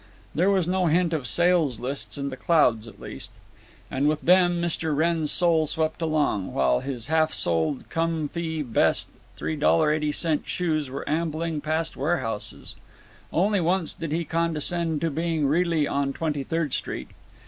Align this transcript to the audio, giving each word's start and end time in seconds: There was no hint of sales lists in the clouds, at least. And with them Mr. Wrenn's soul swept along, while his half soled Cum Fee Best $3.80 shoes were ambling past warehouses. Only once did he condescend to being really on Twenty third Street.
There 0.33 0.49
was 0.49 0.65
no 0.65 0.87
hint 0.87 1.13
of 1.13 1.27
sales 1.27 1.79
lists 1.79 2.17
in 2.17 2.29
the 2.29 2.35
clouds, 2.35 2.87
at 2.87 2.99
least. 2.99 3.33
And 3.91 4.07
with 4.07 4.21
them 4.21 4.59
Mr. 4.59 4.95
Wrenn's 4.97 5.31
soul 5.31 5.67
swept 5.67 6.01
along, 6.01 6.53
while 6.53 6.79
his 6.79 7.05
half 7.05 7.35
soled 7.35 7.83
Cum 7.89 8.27
Fee 8.27 8.63
Best 8.63 9.09
$3.80 9.37 10.43
shoes 10.47 10.89
were 10.89 11.07
ambling 11.07 11.61
past 11.61 11.95
warehouses. 11.95 12.75
Only 13.31 13.61
once 13.61 13.93
did 13.93 14.11
he 14.11 14.25
condescend 14.25 15.01
to 15.01 15.11
being 15.11 15.45
really 15.45 15.87
on 15.87 16.13
Twenty 16.13 16.43
third 16.43 16.73
Street. 16.73 17.09